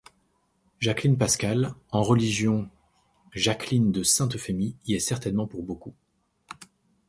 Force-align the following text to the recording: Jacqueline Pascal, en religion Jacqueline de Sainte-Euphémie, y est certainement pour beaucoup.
Jacqueline 0.79 1.15
Pascal, 1.15 1.75
en 1.91 2.01
religion 2.01 2.67
Jacqueline 3.35 3.91
de 3.91 4.01
Sainte-Euphémie, 4.01 4.75
y 4.87 4.95
est 4.95 4.99
certainement 4.99 5.45
pour 5.45 5.61
beaucoup. 5.61 5.93